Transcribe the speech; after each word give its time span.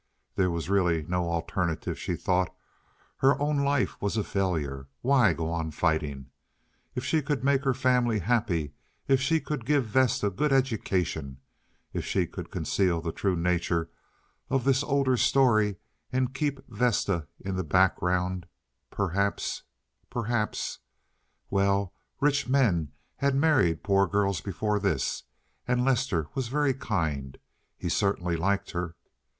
There 0.35 0.49
was 0.49 0.67
really 0.67 1.03
no 1.07 1.29
alternative, 1.29 1.99
she 1.99 2.15
thought. 2.15 2.51
Her 3.17 3.39
own 3.39 3.59
life 3.59 4.01
was 4.01 4.17
a 4.17 4.23
failure. 4.23 4.87
Why 5.01 5.31
go 5.33 5.51
on 5.51 5.69
fighting? 5.69 6.31
If 6.95 7.05
she 7.05 7.21
could 7.21 7.43
make 7.43 7.63
her 7.65 7.75
family 7.75 8.17
happy, 8.17 8.73
if 9.07 9.21
she 9.21 9.39
could 9.39 9.63
give 9.63 9.85
Vesta 9.85 10.25
a 10.25 10.31
good 10.31 10.51
education, 10.51 11.37
if 11.93 12.03
she 12.03 12.25
could 12.25 12.49
conceal 12.49 12.99
the 12.99 13.11
true 13.11 13.35
nature 13.35 13.91
of 14.49 14.63
this 14.63 14.81
older 14.83 15.17
story 15.17 15.75
and 16.11 16.33
keep 16.33 16.67
Vesta 16.67 17.27
in 17.39 17.55
the 17.55 17.63
background 17.63 18.47
perhaps, 18.89 19.61
perhaps—well, 20.09 21.93
rich 22.19 22.49
men 22.49 22.91
had 23.17 23.35
married 23.35 23.83
poor 23.83 24.07
girls 24.07 24.41
before 24.41 24.79
this, 24.79 25.25
and 25.67 25.85
Lester 25.85 26.25
was 26.33 26.47
very 26.47 26.73
kind, 26.73 27.37
he 27.77 27.87
certainly 27.87 28.35
liked 28.35 28.71
her. 28.71 28.95